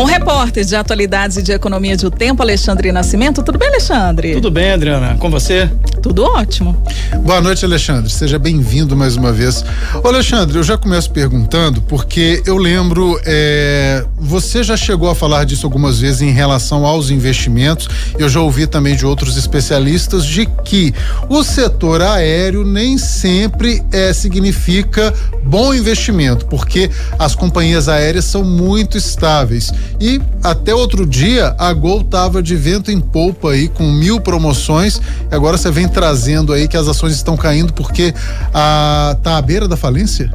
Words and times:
Com 0.00 0.06
repórter 0.06 0.64
de 0.64 0.74
atualidades 0.74 1.36
e 1.36 1.42
de 1.42 1.52
economia 1.52 1.94
de 1.94 2.06
o 2.06 2.10
tempo, 2.10 2.42
Alexandre 2.42 2.90
Nascimento. 2.90 3.42
Tudo 3.42 3.58
bem, 3.58 3.68
Alexandre? 3.68 4.32
Tudo 4.32 4.50
bem, 4.50 4.72
Adriana. 4.72 5.14
Com 5.18 5.28
você? 5.28 5.68
Tudo 6.02 6.24
ótimo. 6.24 6.82
Boa 7.22 7.42
noite, 7.42 7.66
Alexandre. 7.66 8.10
Seja 8.10 8.38
bem-vindo 8.38 8.96
mais 8.96 9.16
uma 9.16 9.30
vez. 9.30 9.62
Ô, 10.02 10.08
Alexandre, 10.08 10.56
eu 10.56 10.62
já 10.62 10.78
começo 10.78 11.10
perguntando 11.10 11.82
porque 11.82 12.42
eu 12.46 12.56
lembro, 12.56 13.20
é, 13.26 14.02
você 14.18 14.62
já 14.62 14.74
chegou 14.74 15.10
a 15.10 15.14
falar 15.14 15.44
disso 15.44 15.66
algumas 15.66 16.00
vezes 16.00 16.22
em 16.22 16.30
relação 16.30 16.86
aos 16.86 17.10
investimentos. 17.10 17.86
Eu 18.18 18.30
já 18.30 18.40
ouvi 18.40 18.66
também 18.66 18.96
de 18.96 19.04
outros 19.04 19.36
especialistas 19.36 20.24
de 20.24 20.46
que 20.64 20.94
o 21.28 21.44
setor 21.44 22.00
aéreo 22.00 22.64
nem 22.64 22.96
sempre 22.96 23.82
é, 23.92 24.14
significa 24.14 25.12
bom 25.44 25.74
investimento, 25.74 26.46
porque 26.46 26.90
as 27.18 27.34
companhias 27.34 27.86
aéreas 27.86 28.24
são 28.24 28.42
muito 28.42 28.96
estáveis. 28.96 29.70
E 29.98 30.20
até 30.42 30.74
outro 30.74 31.06
dia 31.06 31.54
a 31.58 31.72
Gol 31.72 32.04
tava 32.04 32.42
de 32.42 32.56
vento 32.56 32.90
em 32.90 33.00
polpa 33.00 33.52
aí 33.52 33.68
com 33.68 33.84
mil 33.84 34.20
promoções. 34.20 35.00
E 35.30 35.34
agora 35.34 35.56
você 35.56 35.70
vem 35.70 35.88
trazendo 35.88 36.52
aí 36.52 36.68
que 36.68 36.76
as 36.76 36.88
ações 36.88 37.14
estão 37.14 37.36
caindo 37.36 37.72
porque 37.72 38.14
a, 38.52 39.16
tá 39.22 39.36
à 39.36 39.42
beira 39.42 39.66
da 39.66 39.76
falência? 39.76 40.32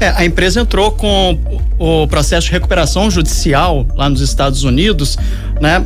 É, 0.00 0.10
a 0.10 0.24
empresa 0.24 0.60
entrou 0.60 0.92
com 0.92 1.38
o 1.78 2.06
processo 2.06 2.46
de 2.46 2.52
recuperação 2.52 3.10
judicial 3.10 3.86
lá 3.96 4.08
nos 4.08 4.20
Estados 4.20 4.62
Unidos, 4.62 5.18
né? 5.60 5.84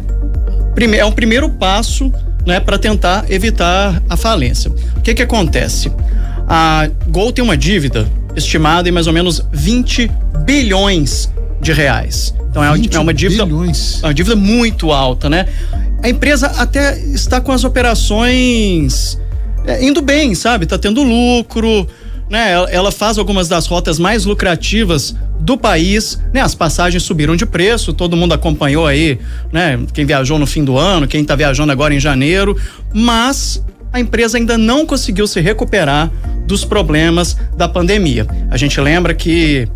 É 0.99 1.05
um 1.05 1.13
primeiro 1.13 1.49
passo, 1.51 2.13
né, 2.47 2.59
para 2.59 2.79
tentar 2.79 3.31
evitar 3.31 4.03
a 4.09 4.17
falência. 4.17 4.71
O 4.97 5.01
que 5.01 5.15
que 5.15 5.23
acontece? 5.23 5.93
A 6.49 6.89
Gol 7.09 7.33
tem 7.33 7.45
uma 7.45 7.57
dívida 7.57 8.07
estimada 8.35 8.89
em 8.89 8.93
mais 8.93 9.07
ou 9.07 9.13
menos 9.13 9.43
20 9.53 10.11
bilhões 10.45 11.31
de 11.63 11.73
reais. 11.73 12.35
Então 12.51 12.63
é 12.63 12.71
uma, 12.71 12.77
é 12.77 12.99
uma 12.99 13.15
dívida, 13.15 13.47
bilhões. 13.47 14.03
uma 14.03 14.13
dívida 14.13 14.37
muito 14.37 14.91
alta, 14.91 15.31
né? 15.31 15.47
A 16.03 16.09
empresa 16.09 16.49
até 16.49 16.99
está 16.99 17.41
com 17.41 17.53
as 17.53 17.63
operações 17.63 19.19
é, 19.65 19.83
indo 19.83 20.03
bem, 20.03 20.35
sabe? 20.35 20.67
Tá 20.67 20.77
tendo 20.77 21.03
lucro, 21.03 21.87
né? 22.29 22.53
Ela, 22.71 22.91
faz 22.91 23.17
algumas 23.17 23.49
das 23.49 23.67
rotas 23.67 23.99
mais 23.99 24.25
lucrativas 24.25 25.15
do 25.39 25.57
país, 25.57 26.21
né? 26.35 26.41
As 26.41 26.55
passagens 26.55 27.05
subiram 27.05 27.37
de 27.37 27.47
preço, 27.47 27.93
todo 27.93 28.17
mundo 28.17 28.35
acompanhou 28.35 28.87
aí, 28.87 29.21
né? 29.53 29.79
Quem 29.95 30.05
viajou 30.05 30.39
no 30.39 30.47
fim 30.47 30.65
do 30.65 30.77
ano, 30.77 31.07
quem 31.07 31.25
tá 31.25 31.37
viajando 31.37 31.71
agora 31.71 31.95
em 31.95 32.01
janeiro, 32.01 32.57
mas 32.93 33.63
a 33.93 34.01
empresa 34.01 34.37
ainda 34.37 34.59
não 34.59 34.85
conseguiu 34.85 35.29
se 35.29 35.41
recuperar 35.41 36.11
dos 36.45 36.65
problemas 36.65 37.37
da 37.57 37.69
pandemia. 37.69 38.27
A 38.51 38.57
gente 38.57 38.81
lembra 38.81 39.15
que 39.15 39.69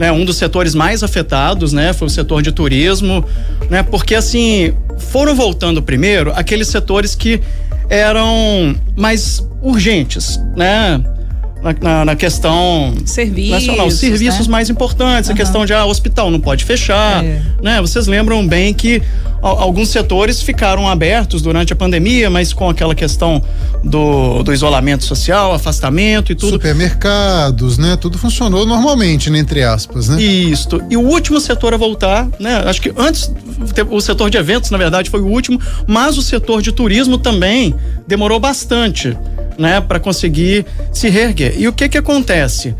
né, 0.00 0.10
um 0.10 0.24
dos 0.24 0.38
setores 0.38 0.74
mais 0.74 1.02
afetados, 1.02 1.74
né, 1.74 1.92
foi 1.92 2.06
o 2.06 2.10
setor 2.10 2.40
de 2.40 2.50
turismo, 2.50 3.22
né, 3.68 3.82
porque 3.82 4.14
assim 4.14 4.72
foram 4.96 5.34
voltando 5.34 5.82
primeiro 5.82 6.32
aqueles 6.34 6.68
setores 6.68 7.14
que 7.14 7.38
eram 7.90 8.74
mais 8.96 9.46
urgentes, 9.60 10.40
né? 10.56 11.02
Na, 11.62 11.74
na, 11.80 12.04
na 12.04 12.16
questão 12.16 12.94
serviços, 13.04 13.66
nacional, 13.66 13.90
serviços 13.90 14.46
né? 14.46 14.52
mais 14.52 14.70
importantes, 14.70 15.28
uhum. 15.28 15.34
a 15.34 15.36
questão 15.36 15.66
de 15.66 15.72
ah, 15.72 15.84
hospital 15.84 16.30
não 16.30 16.40
pode 16.40 16.64
fechar, 16.64 17.24
é. 17.24 17.42
né? 17.62 17.80
Vocês 17.80 18.06
lembram 18.06 18.46
bem 18.46 18.72
que 18.72 19.02
alguns 19.42 19.88
setores 19.88 20.42
ficaram 20.42 20.86
abertos 20.88 21.40
durante 21.40 21.72
a 21.72 21.76
pandemia, 21.76 22.28
mas 22.28 22.52
com 22.52 22.68
aquela 22.68 22.94
questão 22.94 23.42
do, 23.82 24.42
do 24.42 24.52
isolamento 24.52 25.04
social, 25.04 25.54
afastamento 25.54 26.32
e 26.32 26.34
tudo. 26.34 26.52
Supermercados, 26.52 27.78
né? 27.78 27.96
Tudo 27.96 28.18
funcionou 28.18 28.66
normalmente, 28.66 29.30
né? 29.30 29.38
entre 29.38 29.62
aspas, 29.62 30.08
né? 30.08 30.20
Isso. 30.20 30.80
E 30.90 30.96
o 30.96 31.00
último 31.00 31.40
setor 31.40 31.72
a 31.72 31.76
voltar, 31.76 32.28
né? 32.38 32.62
Acho 32.66 32.82
que 32.82 32.92
antes 32.96 33.32
o 33.90 34.00
setor 34.00 34.30
de 34.30 34.36
eventos, 34.36 34.70
na 34.70 34.78
verdade, 34.78 35.10
foi 35.10 35.20
o 35.20 35.26
último, 35.26 35.60
mas 35.86 36.18
o 36.18 36.22
setor 36.22 36.62
de 36.62 36.72
turismo 36.72 37.18
também 37.18 37.74
demorou 38.06 38.38
bastante 38.38 39.16
né, 39.60 39.78
para 39.78 40.00
conseguir 40.00 40.64
se 40.90 41.10
reerguer. 41.10 41.54
E 41.60 41.68
o 41.68 41.72
que 41.72 41.86
que 41.86 41.98
acontece? 41.98 42.74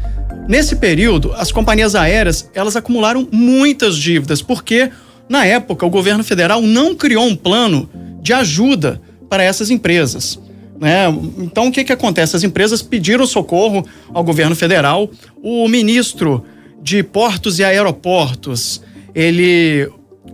Nesse 0.48 0.76
período, 0.76 1.30
as 1.36 1.52
companhias 1.52 1.94
aéreas, 1.94 2.50
elas 2.54 2.74
acumularam 2.74 3.28
muitas 3.30 3.96
dívidas, 3.96 4.40
porque 4.40 4.90
na 5.28 5.44
época 5.44 5.84
o 5.84 5.90
governo 5.90 6.24
federal 6.24 6.62
não 6.62 6.94
criou 6.94 7.26
um 7.26 7.36
plano 7.36 7.88
de 8.22 8.32
ajuda 8.32 9.00
para 9.28 9.42
essas 9.42 9.70
empresas. 9.70 10.40
Né? 10.80 11.06
Então, 11.38 11.68
o 11.68 11.72
que, 11.72 11.84
que 11.84 11.92
acontece? 11.92 12.34
As 12.34 12.42
empresas 12.42 12.80
pediram 12.80 13.26
socorro 13.26 13.86
ao 14.14 14.24
governo 14.24 14.56
federal. 14.56 15.10
O 15.42 15.68
ministro 15.68 16.42
de 16.82 17.02
Portos 17.02 17.58
e 17.58 17.64
Aeroportos, 17.64 18.80
ele, 19.14 19.86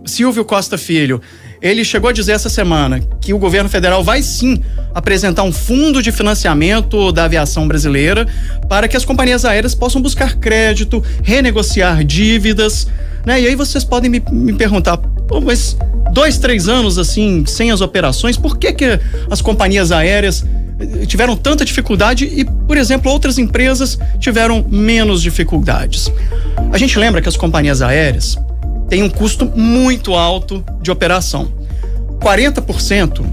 Silvio 0.05 0.45
Costa 0.45 0.77
Filho, 0.77 1.21
ele 1.61 1.83
chegou 1.83 2.09
a 2.09 2.13
dizer 2.13 2.33
essa 2.33 2.49
semana 2.49 3.01
que 3.19 3.33
o 3.33 3.39
governo 3.39 3.69
federal 3.69 4.03
vai 4.03 4.21
sim 4.21 4.61
apresentar 4.93 5.43
um 5.43 5.51
fundo 5.51 6.01
de 6.01 6.11
financiamento 6.11 7.11
da 7.11 7.25
aviação 7.25 7.67
brasileira 7.67 8.27
para 8.69 8.87
que 8.87 8.95
as 8.95 9.03
companhias 9.03 9.45
aéreas 9.45 9.73
possam 9.73 10.01
buscar 10.01 10.35
crédito, 10.35 11.03
renegociar 11.23 12.03
dívidas, 12.03 12.87
né? 13.25 13.41
E 13.41 13.47
aí 13.47 13.55
vocês 13.55 13.83
podem 13.83 14.09
me, 14.09 14.23
me 14.31 14.53
perguntar, 14.53 14.99
mas 15.43 15.77
dois, 16.11 16.37
três 16.37 16.67
anos 16.67 16.97
assim, 16.97 17.43
sem 17.45 17.71
as 17.71 17.81
operações, 17.81 18.37
por 18.37 18.57
que 18.57 18.71
que 18.73 18.99
as 19.29 19.41
companhias 19.41 19.91
aéreas 19.91 20.45
eh, 20.79 21.05
tiveram 21.05 21.35
tanta 21.35 21.65
dificuldade 21.65 22.25
e, 22.25 22.45
por 22.45 22.77
exemplo, 22.77 23.11
outras 23.11 23.37
empresas 23.37 23.97
tiveram 24.19 24.65
menos 24.69 25.21
dificuldades? 25.21 26.11
A 26.71 26.77
gente 26.77 26.97
lembra 26.97 27.21
que 27.21 27.29
as 27.29 27.37
companhias 27.37 27.81
aéreas 27.81 28.37
tem 28.89 29.03
um 29.03 29.09
custo 29.09 29.45
muito 29.45 30.13
alto 30.13 30.63
de 30.81 30.91
operação. 30.91 31.51
40% 32.19 33.25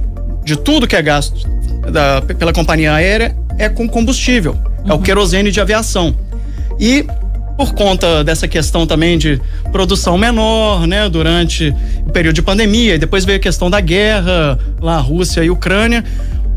de 0.44 0.56
tudo 0.56 0.86
que 0.86 0.96
é 0.96 1.02
gasto 1.02 1.48
da, 1.90 2.20
pela 2.22 2.52
companhia 2.52 2.92
aérea 2.92 3.36
é 3.58 3.68
com 3.68 3.88
combustível, 3.88 4.52
uhum. 4.52 4.90
é 4.90 4.92
o 4.92 4.96
uhum. 4.96 5.02
querosene 5.02 5.50
de 5.50 5.60
aviação. 5.60 6.14
E 6.78 7.06
por 7.56 7.72
conta 7.72 8.24
dessa 8.24 8.48
questão 8.48 8.86
também 8.86 9.16
de 9.16 9.40
produção 9.70 10.18
menor, 10.18 10.86
né, 10.86 11.08
durante 11.08 11.74
o 12.04 12.10
período 12.10 12.34
de 12.34 12.42
pandemia, 12.42 12.96
e 12.96 12.98
depois 12.98 13.24
veio 13.24 13.38
a 13.38 13.40
questão 13.40 13.70
da 13.70 13.80
guerra 13.80 14.58
lá, 14.80 14.98
Rússia 14.98 15.42
e 15.44 15.50
Ucrânia, 15.50 16.04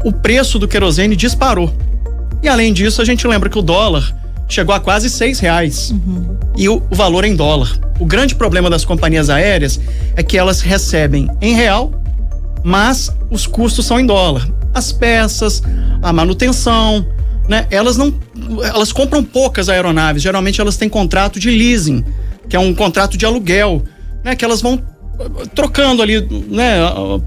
o 0.04 0.12
preço 0.12 0.58
do 0.58 0.68
querosene 0.68 1.16
disparou. 1.16 1.72
E 2.42 2.48
além 2.48 2.74
disso, 2.74 3.02
a 3.02 3.06
gente 3.06 3.28
lembra 3.28 3.50
que 3.50 3.58
o 3.58 3.62
dólar 3.62 4.16
chegou 4.48 4.74
a 4.74 4.80
quase 4.80 5.10
seis 5.10 5.40
reais. 5.40 5.92
Uhum. 5.92 6.38
E 6.56 6.70
o, 6.70 6.82
o 6.90 6.96
valor 6.96 7.26
em 7.26 7.36
dólar. 7.36 7.78
O 8.00 8.06
grande 8.06 8.36
problema 8.36 8.70
das 8.70 8.86
companhias 8.86 9.30
aéreas 9.30 9.80
é 10.16 10.24
que 10.24 10.38
elas 10.38 10.62
recebem 10.62 11.30
em 11.42 11.54
real, 11.54 11.92
mas 12.64 13.12
os 13.30 13.46
custos 13.46 13.86
são 13.86 14.00
em 14.00 14.06
dólar. 14.06 14.48
As 14.74 14.92
peças, 14.92 15.64
a 16.02 16.14
manutenção, 16.14 17.06
né? 17.48 17.66
Elas 17.72 17.98
não, 17.98 18.14
elas 18.64 18.92
compram 18.92 19.24
poucas 19.24 19.70
aeronaves. 19.70 20.22
Geralmente 20.22 20.62
elas 20.62 20.78
têm 20.78 20.90
contrato 20.90 21.40
de 21.40 21.50
leasing, 21.50 22.04
que 22.50 22.56
é 22.56 22.60
um 22.60 22.74
contrato 22.74 23.18
de 23.18 23.26
aluguel, 23.26 23.84
né? 24.24 24.36
Que 24.36 24.46
elas 24.46 24.62
vão 24.62 24.82
trocando 25.56 26.02
ali, 26.02 26.22
né, 26.48 26.78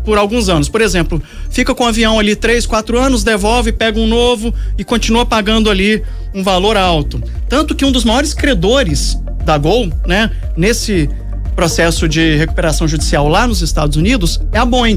por 0.04 0.18
alguns 0.18 0.48
anos. 0.48 0.68
Por 0.68 0.80
exemplo, 0.80 1.22
fica 1.50 1.74
com 1.74 1.84
o 1.84 1.86
avião 1.86 2.18
ali 2.18 2.36
três, 2.36 2.66
quatro 2.66 2.98
anos, 2.98 3.24
devolve, 3.24 3.72
pega 3.72 3.98
um 3.98 4.06
novo 4.06 4.54
e 4.78 4.84
continua 4.84 5.26
pagando 5.26 5.70
ali 5.70 6.02
um 6.34 6.42
valor 6.42 6.76
alto. 6.76 7.22
Tanto 7.48 7.74
que 7.74 7.84
um 7.84 7.92
dos 7.92 8.04
maiores 8.04 8.32
credores 8.32 9.18
da 9.44 9.58
Gol, 9.58 9.90
né, 10.06 10.30
nesse 10.56 11.08
processo 11.56 12.08
de 12.08 12.36
recuperação 12.36 12.86
judicial 12.86 13.28
lá 13.28 13.46
nos 13.46 13.60
Estados 13.60 13.96
Unidos 13.96 14.40
é 14.52 14.58
a 14.58 14.64
Boeing, 14.64 14.96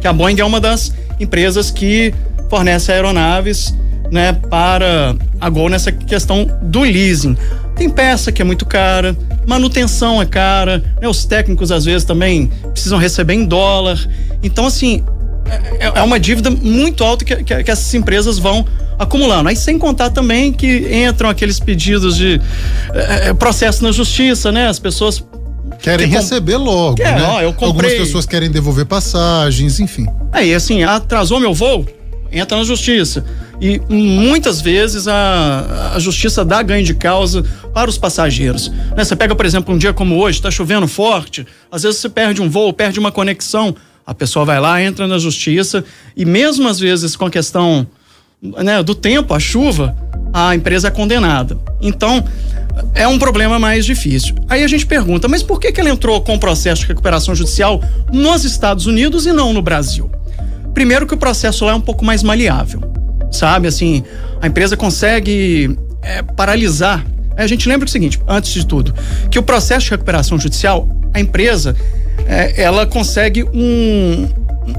que 0.00 0.06
a 0.06 0.12
Boeing 0.12 0.40
é 0.40 0.44
uma 0.44 0.60
das 0.60 0.92
empresas 1.18 1.70
que 1.70 2.12
fornece 2.50 2.92
aeronaves, 2.92 3.74
né, 4.10 4.32
para 4.50 5.16
a 5.40 5.48
Gol 5.48 5.70
nessa 5.70 5.90
questão 5.90 6.46
do 6.60 6.80
leasing. 6.80 7.36
Tem 7.74 7.88
peça 7.88 8.30
que 8.30 8.42
é 8.42 8.44
muito 8.44 8.66
cara, 8.66 9.16
manutenção 9.46 10.20
é 10.20 10.26
cara, 10.26 10.84
né? 11.00 11.08
Os 11.08 11.24
técnicos 11.24 11.72
às 11.72 11.84
vezes 11.84 12.04
também 12.04 12.50
precisam 12.72 12.98
receber 12.98 13.34
em 13.34 13.44
dólar. 13.44 13.98
Então, 14.42 14.66
assim, 14.66 15.04
é, 15.80 15.98
é 16.00 16.02
uma 16.02 16.20
dívida 16.20 16.50
muito 16.50 17.02
alta 17.02 17.24
que, 17.24 17.36
que, 17.36 17.64
que, 17.64 17.70
essas 17.70 17.92
empresas 17.94 18.38
vão 18.38 18.64
acumulando. 18.98 19.48
Aí 19.48 19.56
sem 19.56 19.78
contar 19.78 20.10
também 20.10 20.52
que 20.52 20.88
entram 21.06 21.28
aqueles 21.28 21.58
pedidos 21.58 22.16
de 22.16 22.40
é, 22.94 23.28
é 23.28 23.34
processo 23.34 23.82
na 23.82 23.92
justiça, 23.92 24.52
né? 24.52 24.68
As 24.68 24.78
pessoas 24.78 25.24
Querem 25.80 26.08
que 26.08 26.14
receber 26.14 26.56
logo, 26.56 26.94
Quer, 26.94 27.16
né? 27.16 27.22
Ó, 27.24 27.40
eu 27.40 27.52
comprei... 27.52 27.68
Algumas 27.68 27.94
pessoas 27.94 28.24
querem 28.24 28.48
devolver 28.48 28.86
passagens, 28.86 29.80
enfim. 29.80 30.06
Aí, 30.30 30.54
assim, 30.54 30.84
atrasou 30.84 31.40
meu 31.40 31.52
voo, 31.52 31.84
entra 32.30 32.56
na 32.56 32.62
justiça. 32.62 33.24
E 33.62 33.80
muitas 33.88 34.60
vezes 34.60 35.06
a, 35.06 35.92
a 35.94 35.98
justiça 36.00 36.44
dá 36.44 36.60
ganho 36.64 36.84
de 36.84 36.94
causa 36.94 37.44
para 37.72 37.88
os 37.88 37.96
passageiros. 37.96 38.68
Né? 38.96 39.04
Você 39.04 39.14
pega, 39.14 39.36
por 39.36 39.46
exemplo, 39.46 39.72
um 39.72 39.78
dia 39.78 39.92
como 39.92 40.16
hoje, 40.16 40.38
está 40.38 40.50
chovendo 40.50 40.88
forte, 40.88 41.46
às 41.70 41.84
vezes 41.84 42.00
você 42.00 42.08
perde 42.08 42.42
um 42.42 42.50
voo, 42.50 42.72
perde 42.72 42.98
uma 42.98 43.12
conexão. 43.12 43.72
A 44.04 44.12
pessoa 44.12 44.44
vai 44.44 44.58
lá, 44.58 44.82
entra 44.82 45.06
na 45.06 45.16
justiça 45.16 45.84
e 46.16 46.24
mesmo 46.24 46.66
às 46.66 46.80
vezes 46.80 47.14
com 47.14 47.24
a 47.24 47.30
questão 47.30 47.86
né, 48.42 48.82
do 48.82 48.96
tempo, 48.96 49.32
a 49.32 49.38
chuva, 49.38 49.96
a 50.32 50.56
empresa 50.56 50.88
é 50.88 50.90
condenada. 50.90 51.56
Então, 51.80 52.24
é 52.96 53.06
um 53.06 53.16
problema 53.16 53.60
mais 53.60 53.86
difícil. 53.86 54.34
Aí 54.48 54.64
a 54.64 54.66
gente 54.66 54.84
pergunta, 54.84 55.28
mas 55.28 55.40
por 55.40 55.60
que, 55.60 55.70
que 55.70 55.80
ela 55.80 55.90
entrou 55.90 56.20
com 56.20 56.34
o 56.34 56.38
processo 56.38 56.82
de 56.82 56.88
recuperação 56.88 57.32
judicial 57.32 57.80
nos 58.12 58.44
Estados 58.44 58.86
Unidos 58.86 59.24
e 59.24 59.30
não 59.30 59.52
no 59.52 59.62
Brasil? 59.62 60.10
Primeiro 60.74 61.06
que 61.06 61.14
o 61.14 61.18
processo 61.18 61.64
lá 61.64 61.72
é 61.72 61.74
um 61.76 61.80
pouco 61.80 62.04
mais 62.04 62.24
maleável, 62.24 62.91
sabe? 63.32 63.66
Assim, 63.66 64.04
a 64.40 64.46
empresa 64.46 64.76
consegue 64.76 65.76
é, 66.02 66.22
paralisar. 66.22 67.04
A 67.36 67.46
gente 67.46 67.68
lembra 67.68 67.88
o 67.88 67.90
seguinte, 67.90 68.20
antes 68.28 68.52
de 68.52 68.66
tudo, 68.66 68.94
que 69.30 69.38
o 69.38 69.42
processo 69.42 69.86
de 69.86 69.90
recuperação 69.90 70.38
judicial, 70.38 70.86
a 71.14 71.18
empresa, 71.18 71.74
é, 72.26 72.62
ela 72.62 72.86
consegue 72.86 73.42
um, 73.44 74.28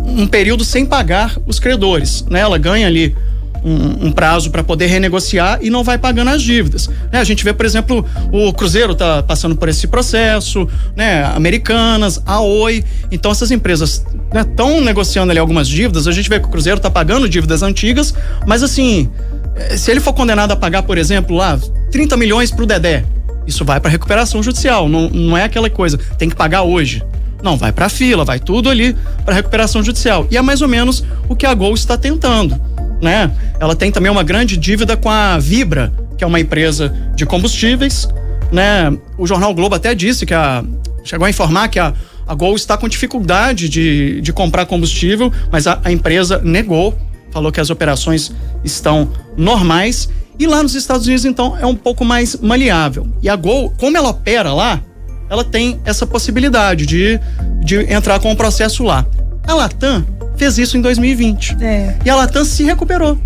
um 0.06 0.28
período 0.28 0.64
sem 0.64 0.86
pagar 0.86 1.36
os 1.46 1.60
credores, 1.60 2.24
né? 2.30 2.40
Ela 2.40 2.58
ganha 2.58 2.88
ali 2.88 3.16
um, 3.63 4.07
um 4.07 4.12
prazo 4.12 4.51
para 4.51 4.63
poder 4.63 4.88
renegociar 4.88 5.60
e 5.62 5.69
não 5.69 5.83
vai 5.83 5.98
pagando 5.98 6.30
as 6.30 6.42
dívidas. 6.42 6.88
Né? 7.12 7.19
A 7.19 7.24
gente 7.24 7.44
vê, 7.44 7.54
por 7.54 7.65
exemplo, 7.65 8.06
o 8.31 8.51
Cruzeiro 8.54 8.94
está 8.94 9.24
passando 9.24 9.56
por 9.56 9.69
esse 9.69 9.88
processo, 9.88 10.68
né? 10.95 11.24
Americanas, 11.36 12.21
a 12.25 12.42
Oi. 12.42 12.83
Então 13.12 13.31
essas 13.31 13.51
empresas 13.51 14.04
estão 14.33 14.80
né, 14.80 14.86
negociando 14.86 15.31
ali 15.31 15.39
algumas 15.39 15.68
dívidas. 15.68 16.07
A 16.07 16.12
gente 16.12 16.30
vê 16.30 16.39
que 16.39 16.48
o 16.48 16.50
Cruzeiro 16.50 16.77
está 16.77 16.89
pagando 16.89 17.30
dívidas 17.30 17.63
antigas, 17.63 18.13
mas 18.45 18.63
assim, 18.63 19.10
eh, 19.56 19.77
se 19.77 19.92
ele 19.92 20.00
for 20.00 20.13
condenado 20.13 20.51
a 20.51 20.56
pagar, 20.56 20.83
por 20.83 20.98
exemplo, 20.98 21.36
lá 21.38 21.57
30 21.92 22.18
milhões 22.18 22.51
para 22.51 22.63
o 22.63 22.65
Dedé, 22.65 23.06
isso 23.48 23.63
vai 23.63 23.80
para 23.80 23.89
recuperação 23.89 24.44
judicial. 24.44 24.89
Não, 24.89 25.10
não 25.10 25.38
é 25.38 25.44
aquela 25.44 25.69
coisa, 25.69 25.98
tem 26.18 26.30
que 26.30 26.36
pagar 26.36 26.63
hoje. 26.63 27.04
Não, 27.42 27.57
vai 27.57 27.74
para 27.74 27.89
fila, 27.89 28.24
vai 28.24 28.39
tudo 28.39 28.69
ali 28.69 28.95
para 29.25 29.36
recuperação 29.36 29.83
judicial. 29.83 30.25
E 30.31 30.38
é 30.38 30.42
mais 30.42 30.62
ou 30.62 30.68
menos 30.68 31.04
o 31.27 31.36
que 31.36 31.45
a 31.45 31.54
Gol 31.54 31.74
está 31.74 31.98
tentando 31.98 32.73
né? 33.04 33.32
Ela 33.60 33.76
tem 33.76 33.92
também 33.92 34.12
uma 34.12 34.24
grande 34.24 34.58
dívida 34.58 34.98
com 34.98 35.10
a 35.10 35.38
Vibra, 35.38 35.94
que 36.18 36.24
é 36.24 36.28
uma 36.28 36.40
empresa 36.40 36.92
de 37.16 37.26
combustíveis, 37.26 38.08
né? 38.52 38.96
O 39.18 39.28
jornal 39.28 39.54
Globo 39.54 39.76
até 39.76 39.94
disse 39.94 40.26
que 40.26 40.34
a 40.34 40.64
chegou 41.04 41.26
a 41.26 41.30
informar 41.30 41.68
que 41.68 41.80
a 41.80 41.94
a 42.28 42.34
Gol 42.34 42.56
está 42.56 42.78
com 42.78 42.88
dificuldade 42.88 43.68
de, 43.68 44.22
de 44.22 44.34
comprar 44.34 44.66
combustível, 44.66 45.32
mas 45.52 45.68
a, 45.68 45.80
a 45.84 45.92
empresa 45.92 46.40
negou, 46.44 46.98
falou 47.32 47.52
que 47.52 47.60
as 47.60 47.70
operações 47.70 48.32
estão 48.64 49.12
normais. 49.36 50.10
E 50.40 50.48
lá 50.48 50.64
nos 50.64 50.74
Estados 50.74 51.06
Unidos, 51.06 51.26
então, 51.26 51.58
é 51.58 51.66
um 51.66 51.76
pouco 51.76 52.04
mais 52.04 52.36
maleável. 52.38 53.08
E 53.22 53.30
a 53.30 53.36
Gol, 53.36 53.74
como 53.78 53.98
ela 53.98 54.10
opera 54.10 54.54
lá, 54.54 54.82
ela 55.30 55.44
tem 55.44 55.80
essa 55.86 56.08
possibilidade 56.08 56.86
de, 56.86 57.20
de 57.64 57.92
entrar 57.92 58.20
com 58.20 58.32
o 58.32 58.36
processo 58.36 58.84
lá. 58.84 59.06
A 59.46 59.54
Latam 59.54 60.06
fez 60.36 60.58
isso 60.58 60.78
em 60.78 60.82
2020. 60.82 61.58
É. 61.62 61.96
E 62.06 62.10
a 62.10 62.16
Latam 62.16 62.44
se 62.44 62.64
recuperou. 62.64 63.18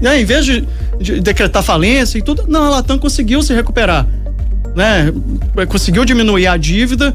Né? 0.00 0.20
Em 0.20 0.24
vez 0.24 0.44
de, 0.44 0.66
de, 1.00 1.20
decretar 1.20 1.62
falência 1.62 2.18
e 2.18 2.22
tudo, 2.22 2.44
não, 2.48 2.64
a 2.64 2.70
Latam 2.70 2.98
conseguiu 2.98 3.42
se 3.42 3.54
recuperar. 3.54 4.06
Né? 4.74 5.12
Conseguiu 5.68 6.04
diminuir 6.04 6.46
a 6.46 6.56
dívida, 6.56 7.14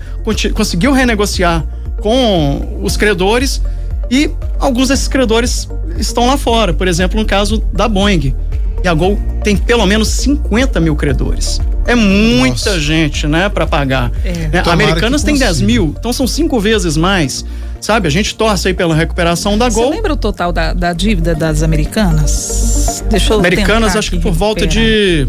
conseguiu 0.53 0.91
renegociar 0.91 1.63
com 2.01 2.79
os 2.81 2.97
credores 2.97 3.61
e 4.09 4.31
alguns 4.59 4.87
desses 4.89 5.07
credores 5.07 5.69
estão 5.97 6.27
lá 6.27 6.37
fora. 6.37 6.73
Por 6.73 6.87
exemplo, 6.87 7.19
no 7.19 7.25
caso 7.25 7.63
da 7.71 7.87
Boeing. 7.87 8.35
E 8.83 8.87
a 8.87 8.93
Gol 8.93 9.19
tem 9.43 9.55
pelo 9.55 9.85
menos 9.85 10.07
50 10.07 10.79
mil 10.79 10.95
credores. 10.95 11.61
É 11.85 11.95
muita 11.95 12.71
Nossa. 12.71 12.79
gente, 12.79 13.27
né, 13.27 13.47
para 13.47 13.67
pagar. 13.67 14.11
É. 14.23 14.47
Né? 14.47 14.63
Americanas 14.65 15.23
tem 15.23 15.37
10 15.37 15.61
mil, 15.61 15.95
então 15.97 16.11
são 16.11 16.25
cinco 16.27 16.59
vezes 16.59 16.97
mais. 16.97 17.45
Sabe, 17.81 18.07
a 18.07 18.11
gente 18.11 18.35
torce 18.35 18.67
aí 18.67 18.73
pela 18.75 18.95
recuperação 18.95 19.57
da 19.57 19.67
Gol. 19.67 19.85
Você 19.89 19.95
lembra 19.95 20.13
o 20.13 20.17
total 20.17 20.53
da, 20.53 20.71
da 20.71 20.93
dívida 20.93 21.33
das 21.33 21.63
americanas? 21.63 23.03
Deixa 23.09 23.33
eu 23.33 23.39
Americanas, 23.39 23.95
acho 23.95 24.11
que 24.11 24.19
por 24.19 24.31
volta 24.31 24.67
de 24.67 25.27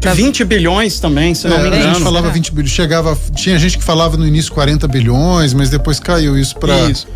20 0.00 0.44
bilhões 0.44 0.98
também, 0.98 1.34
se 1.34 1.46
é, 1.46 1.50
não 1.50 1.60
me 1.60 1.68
engano. 1.68 1.84
A 1.84 1.94
gente 1.94 2.02
falava 2.02 2.30
20 2.30 2.52
bilhões, 2.52 2.70
chegava, 2.70 3.16
tinha 3.34 3.56
gente 3.60 3.78
que 3.78 3.84
falava 3.84 4.16
no 4.16 4.26
início 4.26 4.52
40 4.52 4.88
bilhões, 4.88 5.54
mas 5.54 5.70
depois 5.70 6.00
caiu 6.00 6.36
isso 6.36 6.56
para 6.56 6.90
isso. 6.90 7.06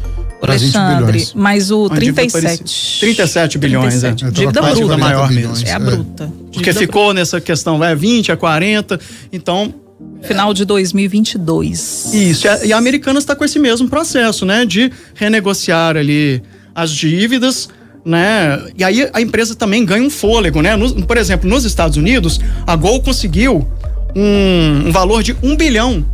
Para 0.41 0.55
20 0.57 0.73
bilhões. 0.73 1.35
Mas 1.35 1.73
o 1.73 1.89
37. 1.89 3.01
37 3.01 3.59
bilhões, 3.59 4.01
37. 4.03 4.25
é. 4.27 4.31
Dívida 4.31 4.63
bruta 4.63 4.97
maior 4.97 5.31
mesmo. 5.31 5.67
É 5.67 5.73
a 5.73 5.79
bruta. 5.79 6.33
Porque 6.53 6.73
ficou 6.73 7.07
bruta. 7.07 7.15
nessa 7.15 7.41
questão, 7.41 7.79
vai 7.79 7.97
20 7.97 8.31
a 8.31 8.37
40, 8.37 9.01
então 9.33 9.75
Final 10.23 10.53
de 10.55 10.65
2022. 10.65 12.15
Isso, 12.15 12.47
e 12.65 12.73
a 12.73 12.77
Americana 12.77 13.19
está 13.19 13.37
com 13.37 13.45
esse 13.45 13.59
mesmo 13.59 13.89
processo, 13.89 14.45
né? 14.45 14.65
De 14.65 14.91
renegociar 15.15 15.97
ali 15.97 16.43
as 16.75 16.91
dívidas, 16.91 17.69
né? 18.05 18.63
E 18.77 18.85
aí 18.85 19.09
a 19.13 19.21
empresa 19.21 19.55
também 19.55 19.85
ganha 19.85 20.03
um 20.03 20.11
fôlego, 20.11 20.63
né? 20.63 20.77
No, 20.77 21.07
por 21.07 21.17
exemplo, 21.17 21.49
nos 21.49 21.65
Estados 21.65 21.97
Unidos, 21.97 22.41
a 22.67 22.75
Gol 22.77 23.01
conseguiu 23.03 23.67
um, 24.15 24.89
um 24.89 24.93
valor 24.93 25.23
de 25.23 25.37
um 25.43 25.57
bilhão 25.57 26.05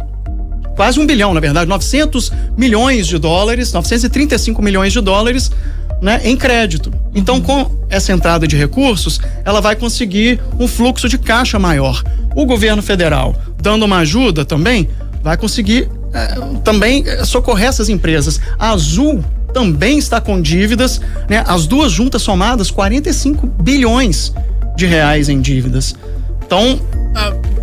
quase 0.74 0.98
um 0.98 1.06
bilhão, 1.06 1.34
na 1.34 1.40
verdade, 1.40 1.68
900 1.68 2.32
milhões 2.56 3.06
de 3.06 3.18
dólares, 3.18 3.72
935 3.72 4.62
milhões 4.62 4.92
de 4.92 5.00
dólares 5.00 5.50
né, 6.02 6.20
em 6.24 6.36
crédito. 6.36 6.92
Então, 7.14 7.40
com 7.40 7.70
essa 7.88 8.12
entrada 8.12 8.46
de 8.46 8.56
recursos, 8.56 9.20
ela 9.44 9.60
vai 9.60 9.76
conseguir 9.76 10.40
um 10.58 10.66
fluxo 10.66 11.08
de 11.08 11.16
caixa 11.16 11.58
maior. 11.60 12.02
O 12.34 12.44
governo 12.44 12.82
federal, 12.82 13.36
dando 13.62 13.84
uma 13.84 13.98
ajuda 13.98 14.44
também, 14.44 14.88
vai 15.22 15.36
conseguir 15.36 15.88
é, 16.12 16.34
também 16.64 17.04
eh, 17.06 17.24
socorrer 17.24 17.68
essas 17.68 17.88
empresas. 17.88 18.40
A 18.58 18.70
Azul 18.70 19.24
também 19.54 19.98
está 19.98 20.20
com 20.20 20.40
dívidas, 20.40 21.00
né? 21.28 21.44
As 21.46 21.66
duas 21.66 21.92
juntas 21.92 22.22
somadas, 22.22 22.70
45 22.70 23.46
bilhões 23.46 24.32
de 24.76 24.86
reais 24.86 25.28
em 25.28 25.40
dívidas. 25.40 25.94
Então, 26.44 26.80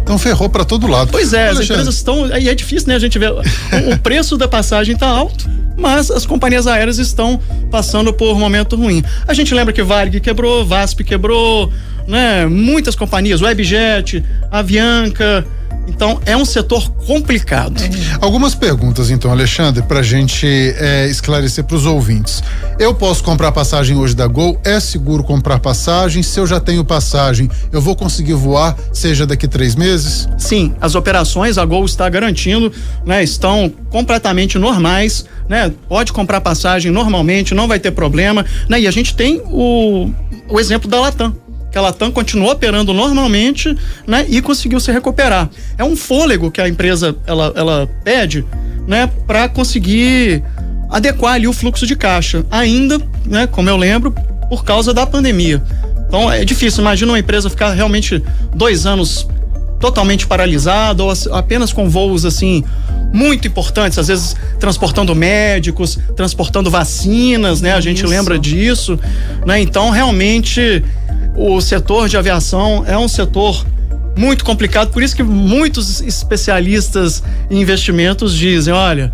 então 0.01 0.17
ferrou 0.17 0.47
para 0.47 0.63
todo 0.63 0.87
lado. 0.87 1.09
Pois 1.11 1.33
é, 1.33 1.49
as 1.49 1.59
empresas 1.59 1.95
estão. 1.95 2.27
E 2.37 2.47
é 2.47 2.55
difícil, 2.55 2.87
né? 2.87 2.95
A 2.95 2.99
gente 2.99 3.19
vê. 3.19 3.27
o 3.27 3.99
preço 4.01 4.37
da 4.37 4.47
passagem 4.47 4.93
está 4.93 5.07
alto 5.07 5.49
mas 5.79 6.11
as 6.11 6.25
companhias 6.25 6.67
aéreas 6.67 6.97
estão 6.99 7.39
passando 7.71 8.13
por 8.13 8.35
um 8.35 8.39
momento 8.39 8.75
ruim. 8.75 9.03
A 9.27 9.33
gente 9.33 9.53
lembra 9.53 9.73
que 9.73 9.81
Varig 9.81 10.19
quebrou, 10.19 10.65
VASP 10.65 11.03
quebrou, 11.03 11.71
né? 12.07 12.45
Muitas 12.45 12.95
companhias, 12.95 13.41
Webjet, 13.41 14.23
Avianca, 14.51 15.45
então 15.89 16.21
é 16.25 16.37
um 16.37 16.45
setor 16.45 16.89
complicado. 17.05 17.81
É. 17.81 17.89
Algumas 18.21 18.53
perguntas, 18.53 19.09
então, 19.09 19.31
Alexandre, 19.31 19.81
para 19.83 19.99
a 19.99 20.03
gente 20.03 20.45
é, 20.47 21.07
esclarecer 21.07 21.63
para 21.63 21.75
os 21.75 21.85
ouvintes. 21.85 22.43
Eu 22.77 22.93
posso 22.93 23.23
comprar 23.23 23.51
passagem 23.51 23.97
hoje 23.97 24.15
da 24.15 24.27
Gol? 24.27 24.59
É 24.63 24.79
seguro 24.79 25.23
comprar 25.23 25.59
passagem? 25.59 26.21
Se 26.21 26.39
eu 26.39 26.45
já 26.45 26.59
tenho 26.59 26.85
passagem, 26.85 27.49
eu 27.71 27.81
vou 27.81 27.95
conseguir 27.95 28.33
voar, 28.33 28.77
seja 28.93 29.25
daqui 29.25 29.47
três 29.47 29.75
meses? 29.75 30.29
Sim, 30.37 30.73
as 30.79 30.95
operações 30.95 31.57
a 31.57 31.65
Gol 31.65 31.85
está 31.85 32.07
garantindo, 32.07 32.71
né? 33.05 33.23
Estão 33.23 33.71
completamente 33.89 34.57
normais, 34.57 35.25
né? 35.49 35.73
Pode 35.89 36.13
comprar 36.13 36.39
passagem 36.39 36.91
normalmente, 36.91 37.55
não 37.55 37.67
vai 37.67 37.79
ter 37.79 37.91
problema, 37.91 38.45
né? 38.69 38.79
E 38.79 38.87
a 38.87 38.91
gente 38.91 39.15
tem 39.15 39.41
o, 39.45 40.09
o 40.47 40.59
exemplo 40.59 40.89
da 40.89 40.99
Latam 40.99 41.35
que 41.71 41.77
a 41.77 41.81
Latam 41.81 42.11
continuou 42.11 42.51
operando 42.51 42.93
normalmente, 42.93 43.75
né, 44.07 44.25
e 44.27 44.41
conseguiu 44.41 44.79
se 44.79 44.91
recuperar. 44.91 45.49
É 45.77 45.83
um 45.83 45.95
fôlego 45.95 46.49
que 46.49 46.59
a 46.59 46.67
empresa 46.67 47.15
ela, 47.27 47.53
ela 47.55 47.89
pede, 48.03 48.43
né, 48.87 49.07
para 49.27 49.47
conseguir 49.47 50.43
adequar 50.89 51.35
ali 51.35 51.47
o 51.47 51.53
fluxo 51.53 51.85
de 51.85 51.95
caixa. 51.95 52.43
Ainda, 52.49 52.99
né, 53.25 53.45
como 53.45 53.69
eu 53.69 53.77
lembro, 53.77 54.11
por 54.49 54.63
causa 54.63 54.93
da 54.93 55.05
pandemia. 55.05 55.61
Então 56.07 56.31
é 56.31 56.43
difícil. 56.43 56.81
Imagina 56.81 57.11
uma 57.11 57.19
empresa 57.19 57.51
ficar 57.51 57.71
realmente 57.71 58.21
dois 58.55 58.87
anos 58.87 59.27
totalmente 59.79 60.27
paralisada 60.27 61.03
ou 61.03 61.13
apenas 61.31 61.71
com 61.71 61.89
voos 61.89 62.25
assim 62.25 62.63
muito 63.11 63.47
importantes, 63.47 63.97
às 63.97 64.07
vezes 64.07 64.35
transportando 64.59 65.15
médicos, 65.15 65.97
transportando 66.15 66.69
vacinas, 66.69 67.61
né? 67.61 67.73
A 67.73 67.81
gente 67.81 68.03
Isso. 68.03 68.07
lembra 68.07 68.37
disso, 68.37 68.99
né? 69.45 69.59
Então 69.61 69.89
realmente 69.89 70.83
o 71.35 71.59
setor 71.61 72.09
de 72.09 72.17
aviação 72.17 72.83
é 72.85 72.97
um 72.97 73.07
setor 73.07 73.65
muito 74.17 74.43
complicado, 74.43 74.91
por 74.91 75.01
isso 75.01 75.15
que 75.15 75.23
muitos 75.23 76.01
especialistas 76.01 77.23
em 77.49 77.61
investimentos 77.61 78.35
dizem, 78.35 78.73
olha, 78.73 79.13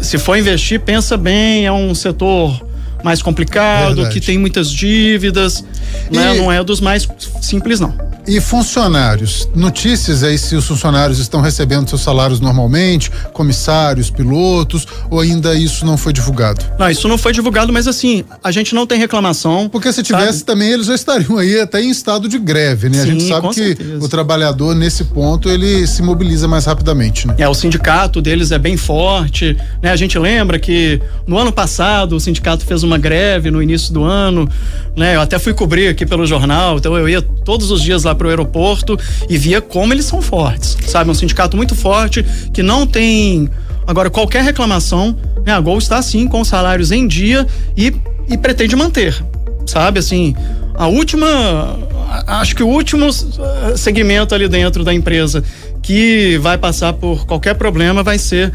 se 0.00 0.18
for 0.18 0.36
investir, 0.36 0.80
pensa 0.80 1.16
bem, 1.16 1.66
é 1.66 1.72
um 1.72 1.94
setor 1.94 2.64
mais 3.02 3.22
complicado, 3.22 3.96
Verdade. 3.96 4.14
que 4.14 4.24
tem 4.24 4.38
muitas 4.38 4.70
dívidas, 4.70 5.64
né? 6.10 6.34
não 6.34 6.52
é 6.52 6.62
dos 6.62 6.80
mais 6.80 7.08
simples 7.40 7.80
não. 7.80 8.09
E 8.30 8.40
funcionários? 8.40 9.48
Notícias 9.56 10.22
aí 10.22 10.38
se 10.38 10.54
os 10.54 10.64
funcionários 10.64 11.18
estão 11.18 11.40
recebendo 11.40 11.88
seus 11.88 12.00
salários 12.00 12.38
normalmente, 12.38 13.10
comissários, 13.32 14.08
pilotos, 14.08 14.86
ou 15.10 15.18
ainda 15.18 15.52
isso 15.56 15.84
não 15.84 15.96
foi 15.96 16.12
divulgado? 16.12 16.64
Não, 16.78 16.88
isso 16.88 17.08
não 17.08 17.18
foi 17.18 17.32
divulgado, 17.32 17.72
mas 17.72 17.88
assim, 17.88 18.24
a 18.44 18.52
gente 18.52 18.72
não 18.72 18.86
tem 18.86 19.00
reclamação. 19.00 19.68
Porque 19.68 19.92
se 19.92 20.04
tivesse 20.04 20.38
sabe? 20.38 20.44
também, 20.44 20.70
eles 20.70 20.86
já 20.86 20.94
estariam 20.94 21.38
aí 21.38 21.58
até 21.58 21.82
em 21.82 21.90
estado 21.90 22.28
de 22.28 22.38
greve, 22.38 22.88
né? 22.88 22.98
Sim, 22.98 23.00
a 23.00 23.06
gente 23.06 23.24
sabe 23.24 23.48
que 23.48 23.54
certeza. 23.54 24.04
o 24.04 24.08
trabalhador, 24.08 24.76
nesse 24.76 25.02
ponto, 25.02 25.48
ele 25.48 25.84
se 25.88 26.00
mobiliza 26.00 26.46
mais 26.46 26.66
rapidamente, 26.66 27.26
né? 27.26 27.34
É, 27.36 27.48
o 27.48 27.54
sindicato 27.54 28.22
deles 28.22 28.52
é 28.52 28.60
bem 28.60 28.76
forte, 28.76 29.56
né? 29.82 29.90
A 29.90 29.96
gente 29.96 30.16
lembra 30.16 30.56
que 30.56 31.02
no 31.26 31.36
ano 31.36 31.50
passado 31.50 32.14
o 32.14 32.20
sindicato 32.20 32.64
fez 32.64 32.84
uma 32.84 32.96
greve 32.96 33.50
no 33.50 33.60
início 33.60 33.92
do 33.92 34.04
ano, 34.04 34.48
né? 34.96 35.16
Eu 35.16 35.20
até 35.20 35.36
fui 35.36 35.52
cobrir 35.52 35.88
aqui 35.88 36.06
pelo 36.06 36.24
jornal, 36.24 36.78
então 36.78 36.96
eu 36.96 37.08
ia 37.08 37.20
todos 37.20 37.72
os 37.72 37.82
dias 37.82 38.04
lá 38.04 38.19
pro 38.20 38.28
aeroporto 38.28 38.98
e 39.30 39.38
via 39.38 39.62
como 39.62 39.94
eles 39.94 40.04
são 40.04 40.20
fortes, 40.20 40.76
sabe? 40.86 41.08
Um 41.08 41.14
sindicato 41.14 41.56
muito 41.56 41.74
forte 41.74 42.22
que 42.52 42.62
não 42.62 42.86
tem 42.86 43.48
agora 43.86 44.10
qualquer 44.10 44.44
reclamação, 44.44 45.16
né? 45.46 45.52
A 45.52 45.60
Gol 45.60 45.78
está 45.78 46.02
sim 46.02 46.28
com 46.28 46.44
salários 46.44 46.92
em 46.92 47.08
dia 47.08 47.46
e, 47.74 47.96
e 48.28 48.36
pretende 48.36 48.76
manter, 48.76 49.24
sabe? 49.66 50.00
Assim, 50.00 50.36
a 50.74 50.86
última, 50.86 51.78
acho 52.26 52.54
que 52.54 52.62
o 52.62 52.68
último 52.68 53.06
eh, 53.06 53.76
segmento 53.78 54.34
ali 54.34 54.48
dentro 54.48 54.84
da 54.84 54.92
empresa 54.92 55.42
que 55.82 56.36
vai 56.42 56.58
passar 56.58 56.92
por 56.92 57.24
qualquer 57.24 57.54
problema 57.54 58.02
vai 58.02 58.18
ser 58.18 58.52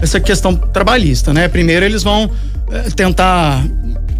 essa 0.00 0.20
questão 0.20 0.54
trabalhista, 0.54 1.32
né? 1.32 1.48
Primeiro 1.48 1.84
eles 1.84 2.04
vão 2.04 2.30
eh, 2.70 2.90
tentar 2.94 3.64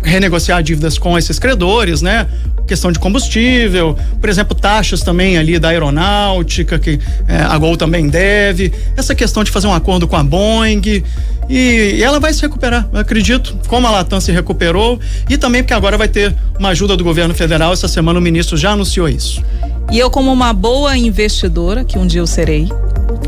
renegociar 0.02 0.61
dívidas 0.64 0.99
com 0.99 1.16
esses 1.16 1.38
credores, 1.38 2.02
né? 2.02 2.26
Questão 2.71 2.93
de 2.93 3.00
combustível, 3.00 3.99
por 4.21 4.31
exemplo, 4.31 4.55
taxas 4.55 5.00
também 5.00 5.37
ali 5.37 5.59
da 5.59 5.71
aeronáutica, 5.71 6.79
que 6.79 7.00
é, 7.27 7.39
a 7.39 7.59
Gol 7.59 7.77
também 7.77 8.09
deve, 8.09 8.73
essa 8.97 9.12
questão 9.12 9.43
de 9.43 9.50
fazer 9.50 9.67
um 9.67 9.75
acordo 9.75 10.07
com 10.07 10.15
a 10.15 10.23
Boeing, 10.23 10.81
e, 10.87 11.03
e 11.49 12.00
ela 12.00 12.21
vai 12.21 12.33
se 12.33 12.41
recuperar, 12.43 12.89
eu 12.93 13.00
acredito, 13.00 13.59
como 13.67 13.89
a 13.89 13.91
Latam 13.91 14.21
se 14.21 14.31
recuperou, 14.31 15.00
e 15.29 15.37
também 15.37 15.65
porque 15.65 15.75
agora 15.75 15.99
vai 15.99 16.07
ter 16.07 16.33
uma 16.61 16.69
ajuda 16.69 16.97
do 16.97 17.03
governo 17.03 17.35
federal, 17.35 17.73
essa 17.73 17.89
semana 17.89 18.21
o 18.21 18.23
ministro 18.23 18.57
já 18.57 18.71
anunciou 18.71 19.09
isso. 19.09 19.43
E 19.91 19.99
eu, 19.99 20.09
como 20.09 20.33
uma 20.33 20.53
boa 20.53 20.97
investidora, 20.97 21.85
que 21.85 21.99
um 21.99 22.07
dia 22.07 22.21
eu 22.21 22.27
serei, 22.29 22.69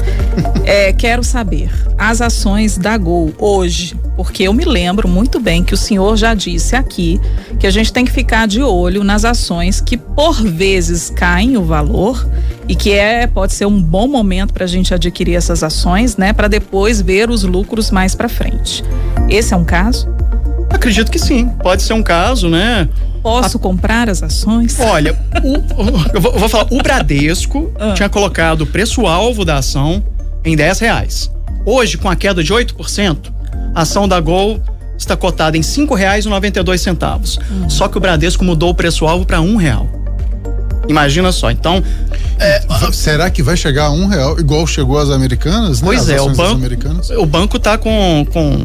é, 0.64 0.92
quero 0.92 1.24
saber 1.24 1.68
as 1.98 2.20
ações 2.20 2.78
da 2.78 2.96
Gol 2.96 3.34
hoje, 3.40 3.96
porque 4.22 4.44
eu 4.44 4.54
me 4.54 4.64
lembro 4.64 5.08
muito 5.08 5.40
bem 5.40 5.64
que 5.64 5.74
o 5.74 5.76
senhor 5.76 6.16
já 6.16 6.32
disse 6.32 6.76
aqui 6.76 7.20
que 7.58 7.66
a 7.66 7.70
gente 7.70 7.92
tem 7.92 8.04
que 8.04 8.10
ficar 8.12 8.46
de 8.46 8.62
olho 8.62 9.02
nas 9.02 9.24
ações 9.24 9.80
que 9.80 9.96
por 9.96 10.40
vezes 10.40 11.10
caem 11.10 11.56
o 11.56 11.64
valor 11.64 12.26
e 12.68 12.76
que 12.76 12.92
é 12.92 13.26
pode 13.26 13.52
ser 13.52 13.66
um 13.66 13.82
bom 13.82 14.06
momento 14.06 14.54
para 14.54 14.64
a 14.64 14.66
gente 14.68 14.94
adquirir 14.94 15.34
essas 15.34 15.64
ações, 15.64 16.16
né, 16.16 16.32
para 16.32 16.46
depois 16.46 17.00
ver 17.02 17.28
os 17.28 17.42
lucros 17.42 17.90
mais 17.90 18.14
para 18.14 18.28
frente. 18.28 18.84
Esse 19.28 19.52
é 19.52 19.56
um 19.56 19.64
caso? 19.64 20.08
Acredito 20.70 21.10
que 21.10 21.18
sim, 21.18 21.48
pode 21.60 21.82
ser 21.82 21.92
um 21.92 22.02
caso, 22.02 22.48
né? 22.48 22.88
Posso 23.22 23.56
a... 23.56 23.60
comprar 23.60 24.08
as 24.08 24.22
ações? 24.22 24.78
Olha, 24.78 25.18
o, 25.42 25.54
eu, 26.14 26.22
vou, 26.22 26.32
eu, 26.32 26.38
vou, 26.38 26.48
falar, 26.48 26.68
o 26.70 26.78
Bradesco 26.78 27.70
ah. 27.78 27.92
tinha 27.92 28.08
colocado 28.08 28.62
o 28.62 28.66
preço-alvo 28.66 29.44
da 29.44 29.58
ação 29.58 30.02
em 30.44 30.56
10 30.56 30.78
reais. 30.78 31.30
Hoje, 31.66 31.98
com 31.98 32.08
a 32.08 32.16
queda 32.16 32.42
de 32.42 32.52
8%, 32.52 33.41
a 33.74 33.82
ação 33.82 34.06
da 34.08 34.20
Gol 34.20 34.60
está 34.96 35.16
cotada 35.16 35.56
em 35.56 35.62
cinco 35.62 35.94
reais 35.94 36.24
e 36.24 36.28
noventa 36.28 36.60
e 36.60 36.62
dois 36.62 36.80
centavos. 36.80 37.38
Hum. 37.50 37.68
Só 37.68 37.88
que 37.88 37.98
o 37.98 38.00
Bradesco 38.00 38.44
mudou 38.44 38.70
o 38.70 38.74
preço-alvo 38.74 39.26
para 39.26 39.40
um 39.40 39.56
real. 39.56 39.86
Imagina 40.88 41.30
só, 41.32 41.50
então. 41.50 41.82
É, 42.38 42.60
Será 42.92 43.30
que 43.30 43.42
vai 43.42 43.56
chegar 43.56 43.86
a 43.86 43.90
um 43.90 44.06
real, 44.06 44.38
igual 44.38 44.66
chegou 44.66 44.98
às 44.98 45.10
americanas? 45.10 45.80
Né? 45.80 45.86
Pois 45.86 46.06
né? 46.08 46.16
é, 46.16 46.20
o 46.20 46.30
banco, 46.30 46.66
o 47.18 47.26
banco 47.26 47.58
tá 47.58 47.78
com, 47.78 48.26
com, 48.32 48.64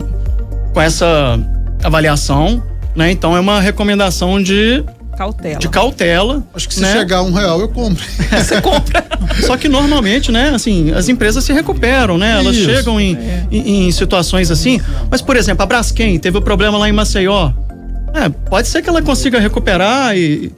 com 0.73 0.81
essa 0.81 1.39
avaliação, 1.83 2.63
né? 2.95 3.11
Então 3.11 3.37
é 3.37 3.39
uma 3.39 3.61
recomendação 3.61 4.41
de 4.41 4.83
Cautela. 5.17 5.57
De 5.57 5.67
cautela. 5.67 6.43
Acho 6.53 6.67
que 6.67 6.75
se 6.75 6.81
né? 6.81 6.93
chegar 6.93 7.17
a 7.17 7.23
um 7.23 7.33
real, 7.33 7.59
eu 7.59 7.67
compro. 7.69 8.05
Você 8.29 8.61
compra. 8.61 9.03
Só 9.47 9.57
que 9.57 9.67
normalmente, 9.67 10.31
né, 10.31 10.51
assim, 10.53 10.91
as 10.91 11.09
empresas 11.09 11.43
se 11.43 11.51
recuperam, 11.51 12.19
né? 12.19 12.37
Elas 12.39 12.55
Isso. 12.55 12.69
chegam 12.69 13.01
em, 13.01 13.15
é. 13.15 13.47
em, 13.51 13.87
em, 13.87 13.91
situações 13.91 14.51
assim. 14.51 14.79
Mas, 15.09 15.19
por 15.19 15.35
exemplo, 15.35 15.63
a 15.63 15.65
Braskem 15.65 16.19
teve 16.19 16.37
o 16.37 16.39
um 16.39 16.43
problema 16.43 16.77
lá 16.77 16.87
em 16.87 16.91
Maceió. 16.91 17.51
É, 18.13 18.29
pode 18.29 18.67
ser 18.67 18.83
que 18.83 18.89
ela 18.89 19.01
consiga 19.01 19.39
recuperar 19.39 20.15
e, 20.15 20.51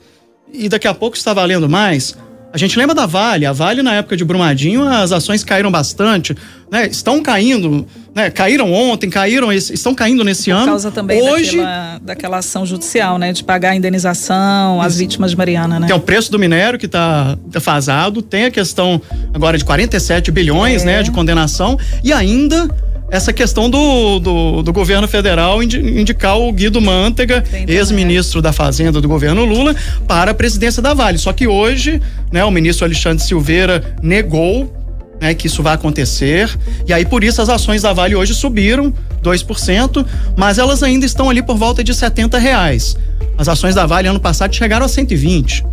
e 0.52 0.68
daqui 0.68 0.90
a 0.90 0.94
pouco 0.94 1.16
está 1.16 1.34
valendo 1.34 1.70
mais. 1.70 2.18
A 2.52 2.58
gente 2.58 2.78
lembra 2.78 2.96
da 2.96 3.06
Vale. 3.06 3.46
A 3.46 3.54
Vale, 3.54 3.84
na 3.84 3.94
época 3.94 4.18
de 4.18 4.26
Brumadinho, 4.26 4.84
as 4.84 5.12
ações 5.12 5.44
caíram 5.44 5.72
bastante. 5.72 6.36
Né? 6.72 6.88
Estão 6.88 7.22
caindo, 7.22 7.86
né? 8.14 8.30
Caíram 8.32 8.72
ontem, 8.74 9.10
caíram, 9.10 9.52
estão 9.52 9.94
caindo 9.94 10.24
nesse 10.24 10.46
Por 10.46 10.56
ano. 10.56 10.64
Por 10.64 10.72
causa 10.72 10.92
também 10.92 11.22
Hoje, 11.22 11.58
daquela, 11.58 12.00
daquela 12.02 12.38
ação 12.38 12.66
judicial, 12.66 13.18
né? 13.18 13.34
De 13.34 13.44
pagar 13.44 13.72
a 13.72 13.76
indenização 13.76 14.82
às 14.82 14.98
vítimas 14.98 15.32
de 15.32 15.38
Mariana, 15.38 15.80
né? 15.80 15.88
Tem 15.88 15.96
o 15.96 16.00
preço 16.00 16.32
do 16.32 16.40
minério 16.40 16.80
que 16.80 16.88
está 16.88 17.38
defasado, 17.46 18.22
tem 18.22 18.46
a 18.46 18.52
questão 18.52 19.02
agora 19.34 19.58
de 19.58 19.66
47 19.66 20.32
bilhões, 20.32 20.84
é. 20.84 20.86
né? 20.86 21.04
De 21.04 21.12
condenação. 21.12 21.78
E 22.04 22.12
ainda 22.12 22.68
essa 23.12 23.34
questão 23.34 23.70
do, 23.70 24.20
do, 24.20 24.64
do, 24.64 24.74
governo 24.74 25.08
federal 25.08 25.62
indicar 25.64 26.38
o 26.38 26.52
Guido 26.52 26.80
Mantega, 26.80 27.44
ex-ministro 27.68 28.42
da 28.42 28.54
Fazenda 28.54 29.02
do 29.02 29.08
governo 29.08 29.46
Lula, 29.46 29.76
para 30.08 30.32
a 30.32 30.34
presidência 30.34 30.82
da 30.82 30.94
Vale. 30.94 31.18
Só 31.18 31.34
que 31.34 31.48
hoje, 31.48 32.02
né, 32.32 32.44
o 32.44 32.52
ministro 32.52 32.86
Alexandre 32.86 33.24
Silveira 33.24 33.96
negou 34.02 34.72
né, 35.20 35.34
que 35.34 35.48
isso 35.48 35.62
vai 35.62 35.74
acontecer. 35.74 36.50
E 36.88 36.94
aí, 36.94 37.06
por 37.06 37.24
isso, 37.24 37.42
as 37.42 37.50
ações 37.50 37.82
da 37.82 37.94
Vale 37.94 38.16
hoje 38.16 38.34
subiram 38.34 38.94
2%, 39.24 40.06
mas 40.36 40.58
elas 40.58 40.82
ainda 40.82 41.06
estão 41.06 41.30
ali 41.30 41.42
por 41.42 41.58
volta 41.58 41.84
de 41.84 41.94
70 41.94 42.38
reais. 42.38 42.96
As 43.38 43.48
ações 43.48 43.76
da 43.76 43.86
Vale 43.86 44.08
ano 44.08 44.20
passado 44.20 44.56
chegaram 44.56 44.86
a 44.86 44.90
120, 44.90 45.64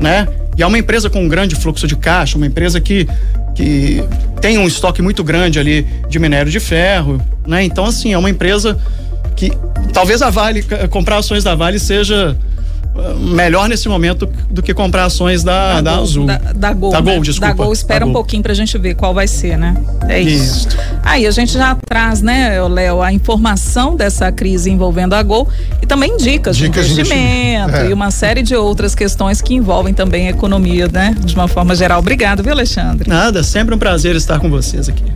né? 0.00 0.28
E 0.56 0.62
é 0.62 0.66
uma 0.66 0.78
empresa 0.78 1.08
com 1.08 1.24
um 1.24 1.28
grande 1.28 1.54
fluxo 1.54 1.86
de 1.86 1.96
caixa, 1.96 2.36
uma 2.36 2.46
empresa 2.46 2.80
que, 2.80 3.08
que 3.54 4.02
tem 4.40 4.58
um 4.58 4.66
estoque 4.66 5.02
muito 5.02 5.22
grande 5.22 5.58
ali 5.58 5.86
de 6.08 6.18
minério 6.18 6.50
de 6.50 6.60
ferro, 6.60 7.20
né? 7.46 7.62
Então, 7.62 7.84
assim, 7.84 8.12
é 8.12 8.18
uma 8.18 8.30
empresa 8.30 8.78
que 9.36 9.52
talvez 9.92 10.22
a 10.22 10.30
Vale, 10.30 10.64
comprar 10.90 11.18
ações 11.18 11.44
da 11.44 11.54
Vale 11.54 11.78
seja 11.78 12.36
melhor 13.18 13.68
nesse 13.68 13.88
momento 13.88 14.28
do 14.50 14.62
que 14.62 14.74
comprar 14.74 15.06
ações 15.06 15.42
da, 15.42 15.74
da, 15.74 15.80
da 15.80 15.92
Gol, 15.92 16.02
Azul. 16.02 16.26
Da, 16.26 16.38
da 16.54 16.72
Gol. 16.72 16.92
Da 16.92 17.00
Gol, 17.00 17.14
né? 17.14 17.20
desculpa. 17.20 17.54
Da 17.54 17.64
Gol, 17.64 17.72
espera 17.72 18.00
da 18.00 18.06
um 18.06 18.12
Gol. 18.12 18.22
pouquinho 18.22 18.42
pra 18.42 18.54
gente 18.54 18.76
ver 18.78 18.94
qual 18.94 19.14
vai 19.14 19.26
ser, 19.26 19.56
né? 19.56 19.76
É 20.08 20.20
isso. 20.20 20.68
isso. 20.68 20.78
Aí 21.02 21.26
a 21.26 21.30
gente 21.30 21.52
já 21.52 21.76
traz, 21.86 22.22
né, 22.22 22.60
Léo, 22.62 23.02
a 23.02 23.12
informação 23.12 23.96
dessa 23.96 24.30
crise 24.30 24.70
envolvendo 24.70 25.14
a 25.14 25.22
Gol 25.22 25.48
e 25.80 25.86
também 25.86 26.16
dicas, 26.16 26.56
dicas 26.56 26.86
de 26.86 26.92
investimento 26.92 27.76
é. 27.76 27.90
e 27.90 27.92
uma 27.92 28.10
série 28.10 28.42
de 28.42 28.54
outras 28.54 28.94
questões 28.94 29.40
que 29.40 29.54
envolvem 29.54 29.94
também 29.94 30.26
a 30.26 30.30
economia, 30.30 30.88
né? 30.88 31.14
De 31.24 31.34
uma 31.34 31.48
forma 31.48 31.74
geral. 31.74 31.98
Obrigado, 32.00 32.42
viu, 32.42 32.52
Alexandre? 32.52 33.08
Nada, 33.08 33.42
sempre 33.42 33.74
um 33.74 33.78
prazer 33.78 34.14
estar 34.16 34.38
com 34.38 34.50
vocês 34.50 34.88
aqui. 34.88 35.12